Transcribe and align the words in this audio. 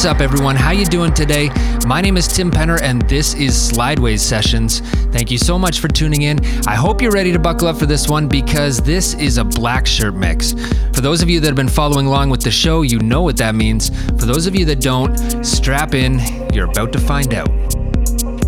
What's 0.00 0.08
up, 0.08 0.22
everyone? 0.22 0.56
How 0.56 0.70
you 0.70 0.86
doing 0.86 1.12
today? 1.12 1.50
My 1.86 2.00
name 2.00 2.16
is 2.16 2.26
Tim 2.26 2.50
Penner, 2.50 2.80
and 2.80 3.02
this 3.02 3.34
is 3.34 3.54
Sideways 3.54 4.22
Sessions. 4.22 4.80
Thank 5.12 5.30
you 5.30 5.36
so 5.36 5.58
much 5.58 5.78
for 5.78 5.88
tuning 5.88 6.22
in. 6.22 6.42
I 6.66 6.74
hope 6.74 7.02
you're 7.02 7.12
ready 7.12 7.32
to 7.32 7.38
buckle 7.38 7.68
up 7.68 7.76
for 7.76 7.84
this 7.84 8.08
one 8.08 8.26
because 8.26 8.78
this 8.78 9.12
is 9.12 9.36
a 9.36 9.44
black 9.44 9.86
shirt 9.86 10.14
mix. 10.14 10.54
For 10.94 11.02
those 11.02 11.20
of 11.20 11.28
you 11.28 11.38
that 11.40 11.48
have 11.48 11.54
been 11.54 11.68
following 11.68 12.06
along 12.06 12.30
with 12.30 12.40
the 12.40 12.50
show, 12.50 12.80
you 12.80 12.98
know 13.00 13.20
what 13.20 13.36
that 13.36 13.54
means. 13.54 13.90
For 14.18 14.24
those 14.24 14.46
of 14.46 14.56
you 14.56 14.64
that 14.64 14.80
don't, 14.80 15.44
strap 15.44 15.92
in. 15.92 16.18
You're 16.54 16.70
about 16.70 16.94
to 16.94 16.98
find 16.98 17.34
out. 17.34 17.50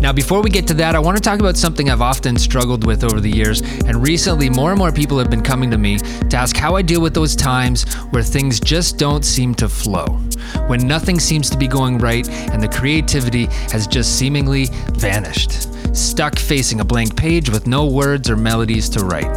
Now, 0.03 0.11
before 0.11 0.41
we 0.41 0.49
get 0.49 0.67
to 0.67 0.73
that, 0.73 0.95
I 0.95 0.99
want 0.99 1.17
to 1.17 1.23
talk 1.23 1.39
about 1.39 1.55
something 1.55 1.89
I've 1.89 2.01
often 2.01 2.35
struggled 2.35 2.85
with 2.85 3.05
over 3.05 3.21
the 3.21 3.29
years, 3.29 3.61
and 3.61 4.01
recently 4.01 4.49
more 4.49 4.71
and 4.71 4.77
more 4.79 4.91
people 4.91 5.17
have 5.19 5.29
been 5.29 5.43
coming 5.43 5.69
to 5.71 5.77
me 5.77 5.99
to 5.99 6.35
ask 6.35 6.57
how 6.57 6.75
I 6.75 6.81
deal 6.81 6.99
with 6.99 7.13
those 7.13 7.35
times 7.35 7.85
where 8.09 8.23
things 8.23 8.59
just 8.59 8.97
don't 8.97 9.23
seem 9.23 9.55
to 9.55 9.69
flow, 9.69 10.19
when 10.67 10.87
nothing 10.87 11.19
seems 11.19 11.49
to 11.49 11.57
be 11.57 11.67
going 11.67 11.97
right 11.97 12.27
and 12.29 12.61
the 12.61 12.67
creativity 12.67 13.45
has 13.71 13.87
just 13.87 14.17
seemingly 14.17 14.67
vanished, 14.93 15.95
stuck 15.95 16.37
facing 16.37 16.79
a 16.79 16.85
blank 16.85 17.15
page 17.15 17.49
with 17.49 17.67
no 17.67 17.85
words 17.85 18.29
or 18.29 18.35
melodies 18.35 18.89
to 18.89 19.05
write. 19.05 19.31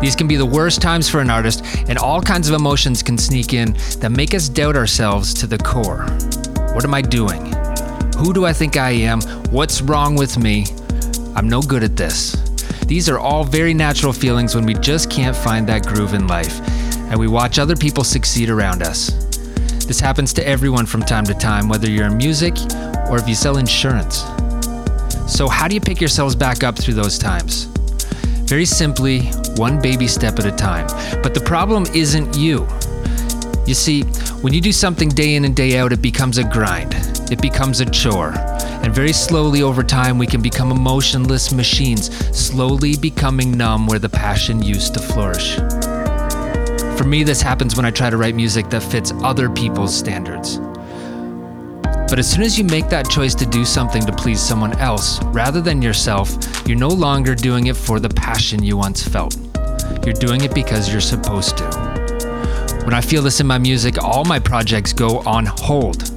These 0.00 0.16
can 0.16 0.28
be 0.28 0.36
the 0.36 0.46
worst 0.46 0.82
times 0.82 1.08
for 1.08 1.20
an 1.20 1.30
artist, 1.30 1.64
and 1.88 1.98
all 1.98 2.20
kinds 2.20 2.48
of 2.48 2.54
emotions 2.54 3.02
can 3.02 3.16
sneak 3.16 3.54
in 3.54 3.72
that 4.00 4.12
make 4.12 4.34
us 4.34 4.48
doubt 4.48 4.76
ourselves 4.76 5.32
to 5.34 5.46
the 5.46 5.58
core. 5.58 6.04
What 6.74 6.84
am 6.84 6.92
I 6.92 7.00
doing? 7.00 7.54
Who 8.18 8.34
do 8.34 8.44
I 8.44 8.52
think 8.52 8.76
I 8.76 8.90
am? 8.90 9.22
What's 9.50 9.80
wrong 9.80 10.14
with 10.14 10.38
me? 10.38 10.66
I'm 11.34 11.48
no 11.48 11.62
good 11.62 11.82
at 11.82 11.96
this. 11.96 12.32
These 12.86 13.08
are 13.08 13.18
all 13.18 13.42
very 13.42 13.74
natural 13.74 14.12
feelings 14.12 14.54
when 14.54 14.64
we 14.64 14.74
just 14.74 15.10
can't 15.10 15.36
find 15.36 15.66
that 15.68 15.86
groove 15.86 16.14
in 16.14 16.26
life 16.26 16.60
and 17.10 17.18
we 17.18 17.28
watch 17.28 17.58
other 17.58 17.76
people 17.76 18.04
succeed 18.04 18.50
around 18.50 18.82
us. 18.82 19.25
This 19.86 20.00
happens 20.00 20.32
to 20.34 20.46
everyone 20.46 20.86
from 20.86 21.02
time 21.02 21.24
to 21.24 21.34
time, 21.34 21.68
whether 21.68 21.88
you're 21.88 22.06
in 22.06 22.16
music 22.16 22.56
or 23.08 23.18
if 23.18 23.28
you 23.28 23.34
sell 23.34 23.56
insurance. 23.56 24.24
So, 25.26 25.48
how 25.48 25.68
do 25.68 25.74
you 25.74 25.80
pick 25.80 26.00
yourselves 26.00 26.34
back 26.34 26.62
up 26.64 26.76
through 26.76 26.94
those 26.94 27.18
times? 27.18 27.64
Very 28.44 28.64
simply, 28.64 29.22
one 29.56 29.80
baby 29.80 30.06
step 30.06 30.38
at 30.38 30.46
a 30.46 30.52
time. 30.52 30.86
But 31.22 31.34
the 31.34 31.40
problem 31.40 31.84
isn't 31.94 32.36
you. 32.36 32.66
You 33.66 33.74
see, 33.74 34.02
when 34.42 34.52
you 34.52 34.60
do 34.60 34.72
something 34.72 35.08
day 35.08 35.34
in 35.34 35.44
and 35.44 35.54
day 35.54 35.78
out, 35.78 35.92
it 35.92 36.02
becomes 36.02 36.38
a 36.38 36.44
grind 36.44 36.94
it 37.30 37.40
becomes 37.40 37.80
a 37.80 37.86
chore. 37.86 38.32
And 38.36 38.94
very 38.94 39.12
slowly 39.12 39.62
over 39.62 39.82
time, 39.82 40.18
we 40.18 40.26
can 40.26 40.40
become 40.40 40.70
emotionless 40.70 41.52
machines, 41.52 42.14
slowly 42.36 42.96
becoming 42.96 43.56
numb 43.56 43.86
where 43.86 43.98
the 43.98 44.08
passion 44.08 44.62
used 44.62 44.94
to 44.94 45.00
flourish. 45.00 45.58
For 46.96 47.04
me, 47.04 47.22
this 47.22 47.42
happens 47.42 47.76
when 47.76 47.84
I 47.84 47.90
try 47.90 48.10
to 48.10 48.16
write 48.16 48.34
music 48.34 48.70
that 48.70 48.82
fits 48.82 49.12
other 49.22 49.50
people's 49.50 49.94
standards. 49.96 50.58
But 52.08 52.18
as 52.18 52.30
soon 52.30 52.42
as 52.42 52.58
you 52.58 52.64
make 52.64 52.88
that 52.88 53.10
choice 53.10 53.34
to 53.36 53.46
do 53.46 53.64
something 53.64 54.04
to 54.06 54.12
please 54.12 54.40
someone 54.40 54.76
else 54.78 55.22
rather 55.24 55.60
than 55.60 55.82
yourself, 55.82 56.36
you're 56.66 56.78
no 56.78 56.88
longer 56.88 57.34
doing 57.34 57.66
it 57.66 57.76
for 57.76 58.00
the 58.00 58.08
passion 58.08 58.62
you 58.62 58.76
once 58.76 59.06
felt. 59.06 59.36
You're 60.04 60.14
doing 60.14 60.42
it 60.42 60.54
because 60.54 60.90
you're 60.90 61.00
supposed 61.00 61.58
to. 61.58 61.64
When 62.84 62.94
I 62.94 63.00
feel 63.00 63.22
this 63.22 63.40
in 63.40 63.46
my 63.46 63.58
music, 63.58 64.02
all 64.02 64.24
my 64.24 64.38
projects 64.38 64.92
go 64.92 65.18
on 65.20 65.46
hold 65.46 66.10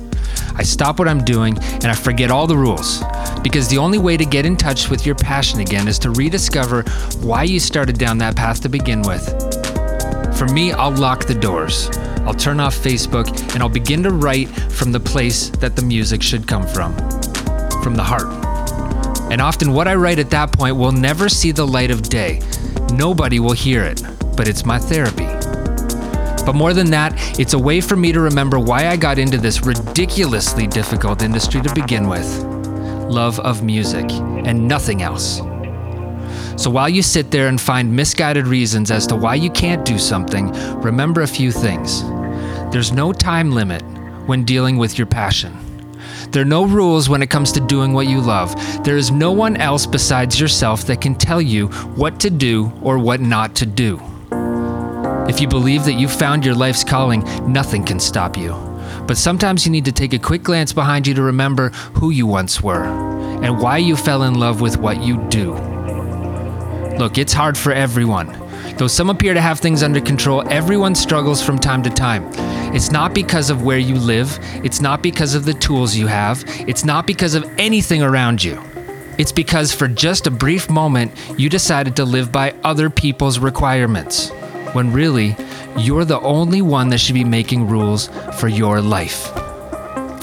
I 0.60 0.64
stop 0.64 1.00
what 1.00 1.08
I'm 1.08 1.24
doing 1.24 1.58
and 1.58 1.86
I 1.86 1.94
forget 1.94 2.32
all 2.32 2.46
the 2.46 2.58
rules. 2.58 3.02
Because 3.42 3.70
the 3.70 3.78
only 3.78 3.98
way 3.98 4.18
to 4.18 4.26
get 4.26 4.46
in 4.46 4.58
touch 4.58 4.90
with 4.90 5.06
your 5.06 5.16
passion 5.16 5.62
again 5.62 5.88
is 5.88 5.98
to 6.00 6.12
rediscover 6.12 6.84
why 7.22 7.44
you 7.44 7.62
started 7.62 7.98
down 7.98 8.18
that 8.18 8.36
path 8.36 8.60
to 8.64 8.70
begin 8.70 9.02
with. 9.04 9.59
For 10.40 10.48
me, 10.48 10.72
I'll 10.72 10.96
lock 10.96 11.26
the 11.26 11.36
doors. 11.36 11.90
I'll 12.22 12.34
turn 12.34 12.62
off 12.62 12.74
Facebook 12.74 13.28
and 13.54 13.62
I'll 13.62 13.68
begin 13.68 14.02
to 14.04 14.12
write 14.12 14.48
from 14.72 14.94
the 14.94 15.00
place 15.00 15.50
that 15.50 15.76
the 15.76 15.82
music 15.82 16.24
should 16.24 16.48
come 16.48 16.66
from 16.66 16.96
from 17.84 17.96
the 17.96 18.04
heart. 18.04 18.28
And 19.30 19.42
often, 19.42 19.74
what 19.74 19.90
I 19.90 19.96
write 19.96 20.18
at 20.18 20.30
that 20.30 20.54
point 20.54 20.78
will 20.78 20.94
never 20.94 21.28
see 21.28 21.52
the 21.52 21.68
light 21.68 21.92
of 21.92 22.04
day. 22.04 22.42
Nobody 22.94 23.42
will 23.42 23.52
hear 23.52 23.84
it, 23.84 24.02
but 24.38 24.48
it's 24.48 24.66
my 24.66 24.80
therapy. 24.80 25.26
But 26.46 26.56
more 26.56 26.74
than 26.74 26.90
that, 26.92 27.16
it's 27.38 27.52
a 27.52 27.60
way 27.60 27.82
for 27.82 27.98
me 27.98 28.14
to 28.14 28.22
remember 28.22 28.60
why 28.60 28.88
I 28.88 28.96
got 28.96 29.20
into 29.20 29.38
this 29.38 29.66
ridiculously 29.66 30.68
difficult 30.68 31.22
industry 31.22 31.62
to 31.64 31.74
begin 31.76 32.08
with 32.08 32.26
love 33.10 33.42
of 33.42 33.62
music 33.62 34.10
and 34.10 34.70
nothing 34.70 35.02
else. 35.02 35.42
So 36.60 36.70
while 36.70 36.90
you 36.90 37.02
sit 37.02 37.32
there 37.32 37.48
and 37.48 37.60
find 37.60 37.96
misguided 37.96 38.46
reasons 38.46 38.92
as 38.92 39.08
to 39.08 39.16
why 39.16 39.36
you 39.36 39.50
can't 39.50 39.86
do 39.86 39.98
something, 39.98 40.52
remember 40.82 41.22
a 41.22 41.28
few 41.28 41.54
things. 41.54 42.04
There's 42.74 42.92
no 42.92 43.14
time 43.14 43.54
limit 43.54 43.82
when 44.28 44.44
dealing 44.44 44.76
with 44.78 44.98
your 44.98 45.08
passion. 45.08 45.58
There 46.32 46.42
are 46.42 46.46
no 46.46 46.66
rules 46.66 47.08
when 47.08 47.22
it 47.22 47.30
comes 47.30 47.54
to 47.54 47.62
doing 47.62 47.94
what 47.94 48.08
you 48.08 48.20
love. 48.20 48.54
There 48.84 48.98
is 48.98 49.10
no 49.10 49.32
one 49.32 49.56
else 49.56 49.86
besides 49.86 50.38
yourself 50.38 50.84
that 50.88 51.00
can 51.00 51.16
tell 51.16 51.42
you 51.42 51.68
what 51.96 52.20
to 52.20 52.30
do 52.30 52.74
or 52.82 53.00
what 53.00 53.22
not 53.22 53.56
to 53.56 53.66
do. 53.66 54.02
If 55.30 55.40
you 55.40 55.48
believe 55.48 55.86
that 55.86 55.94
you've 55.94 56.12
found 56.12 56.44
your 56.44 56.56
life's 56.56 56.84
calling, 56.84 57.24
nothing 57.50 57.86
can 57.86 58.02
stop 58.02 58.36
you. 58.36 58.52
But 59.08 59.16
sometimes 59.16 59.66
you 59.66 59.72
need 59.72 59.86
to 59.86 59.94
take 59.94 60.12
a 60.12 60.20
quick 60.20 60.44
glance 60.44 60.74
behind 60.74 61.08
you 61.08 61.14
to 61.14 61.22
remember 61.22 61.70
who 61.94 62.10
you 62.10 62.28
once 62.28 62.62
were 62.62 62.84
and 62.84 63.62
why 63.62 63.78
you 63.78 63.96
fell 63.96 64.24
in 64.24 64.34
love 64.34 64.60
with 64.60 64.76
what 64.76 65.02
you 65.02 65.26
do. 65.30 65.69
Look, 67.00 67.18
it's 67.18 67.32
hard 67.32 67.58
for 67.58 67.72
everyone. 67.72 68.28
Though 68.76 68.88
some 68.88 69.10
appear 69.10 69.34
to 69.34 69.40
have 69.40 69.62
things 69.62 69.84
under 69.84 70.02
control, 70.02 70.44
everyone 70.50 70.94
struggles 70.96 71.42
from 71.42 71.58
time 71.58 71.82
to 71.84 71.90
time. 71.90 72.30
It's 72.76 72.92
not 72.92 73.14
because 73.14 73.50
of 73.50 73.64
where 73.64 73.78
you 73.78 73.96
live, 73.96 74.38
it's 74.66 74.82
not 74.82 75.02
because 75.02 75.34
of 75.34 75.46
the 75.46 75.54
tools 75.54 75.96
you 75.96 76.08
have, 76.08 76.44
it's 76.68 76.84
not 76.84 77.08
because 77.08 77.36
of 77.36 77.50
anything 77.58 78.04
around 78.04 78.44
you. 78.44 78.62
It's 79.18 79.32
because 79.32 79.74
for 79.74 79.88
just 79.88 80.28
a 80.28 80.32
brief 80.32 80.70
moment, 80.70 81.14
you 81.38 81.48
decided 81.48 81.96
to 81.96 82.04
live 82.04 82.34
by 82.34 82.54
other 82.66 82.90
people's 82.90 83.40
requirements 83.40 84.32
when 84.74 84.92
really, 84.92 85.38
you're 85.78 86.04
the 86.04 86.20
only 86.20 86.62
one 86.62 86.90
that 86.90 86.98
should 86.98 87.16
be 87.16 87.24
making 87.24 87.66
rules 87.70 88.10
for 88.38 88.50
your 88.50 88.82
life. 88.82 89.34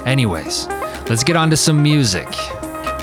Anyways, 0.05 0.67
let's 1.09 1.25
get 1.25 1.37
on 1.37 1.49
to 1.49 1.57
some 1.57 1.83
music. 1.83 2.29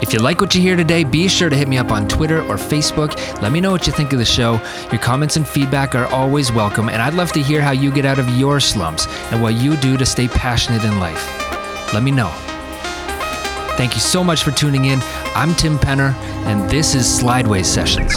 If 0.04 0.12
you 0.12 0.20
like 0.20 0.42
what 0.42 0.54
you 0.54 0.60
hear 0.60 0.76
today, 0.76 1.06
be 1.06 1.30
sure 1.30 1.50
to 1.50 1.56
hit 1.56 1.70
me 1.70 1.78
up 1.78 1.90
on 1.90 2.10
Twitter 2.10 2.42
or 2.42 2.58
Facebook. 2.58 3.16
Let 3.42 3.54
me 3.54 3.62
know 3.62 3.72
what 3.72 3.88
you 3.88 3.94
think 3.94 4.12
of 4.12 4.20
the 4.20 4.26
show. 4.26 4.62
Your 4.92 5.00
comments 5.00 5.38
and 5.38 5.48
feedback 5.48 5.96
are 5.96 6.08
always 6.08 6.52
welcome, 6.52 6.90
and 6.90 7.02
I'd 7.02 7.14
love 7.14 7.32
to 7.32 7.42
hear 7.42 7.62
how 7.62 7.72
you 7.72 7.90
get 7.90 8.04
out 8.04 8.20
of 8.20 8.28
your 8.38 8.60
slumps 8.60 9.08
and 9.32 9.42
what 9.42 9.54
you 9.54 9.78
do 9.78 9.96
to 9.96 10.06
stay 10.06 10.28
passionate 10.28 10.84
in 10.84 11.00
life. 11.00 11.26
Let 11.94 12.04
me 12.04 12.12
know. 12.12 12.30
Thank 13.78 13.94
you 13.96 14.02
so 14.02 14.26
much 14.26 14.44
for 14.44 14.52
tuning 14.52 14.86
in. 14.86 15.00
I'm 15.36 15.56
Tim 15.56 15.78
Penner, 15.78 16.14
and 16.46 16.70
this 16.70 16.96
is 16.96 17.08
Sideways 17.08 17.68
Sessions. 17.68 18.14